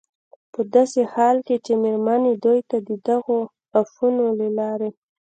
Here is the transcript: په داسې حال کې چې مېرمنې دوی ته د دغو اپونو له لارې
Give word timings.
په 0.53 0.61
داسې 0.73 1.01
حال 1.13 1.37
کې 1.47 1.55
چې 1.65 1.73
مېرمنې 1.83 2.33
دوی 2.45 2.59
ته 2.69 2.77
د 2.87 2.89
دغو 3.07 3.37
اپونو 3.79 4.25
له 4.39 4.47
لارې 4.57 4.89